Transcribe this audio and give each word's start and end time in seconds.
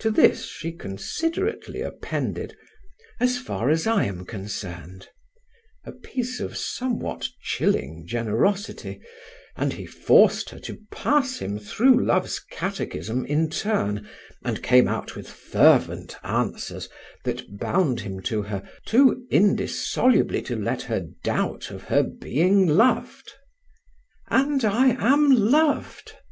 To 0.00 0.10
this 0.10 0.44
she 0.46 0.72
considerately 0.72 1.80
appended, 1.80 2.56
"as 3.20 3.38
far 3.38 3.70
as 3.70 3.86
I 3.86 4.02
am 4.06 4.24
concerned"; 4.24 5.08
a 5.84 5.92
piece 5.92 6.40
of 6.40 6.56
somewhat 6.56 7.28
chilling 7.44 8.08
generosity, 8.08 9.00
and 9.54 9.72
he 9.74 9.86
forced 9.86 10.50
her 10.50 10.58
to 10.58 10.80
pass 10.90 11.38
him 11.38 11.60
through 11.60 12.04
love's 12.04 12.40
catechism 12.40 13.24
in 13.26 13.48
turn, 13.48 14.08
and 14.42 14.64
came 14.64 14.88
out 14.88 15.14
with 15.14 15.28
fervent 15.28 16.16
answers 16.24 16.88
that 17.22 17.56
bound 17.56 18.00
him 18.00 18.18
to 18.22 18.42
her 18.42 18.68
too 18.84 19.24
indissolubly 19.30 20.42
to 20.42 20.56
let 20.56 20.82
her 20.82 21.06
doubt 21.22 21.70
of 21.70 21.84
her 21.84 22.02
being 22.02 22.66
loved. 22.66 23.30
And 24.26 24.64
I 24.64 24.96
am 24.98 25.30
loved! 25.30 26.14